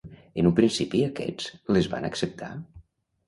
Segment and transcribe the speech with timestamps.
[0.43, 2.51] En un principi aquests les van acceptar?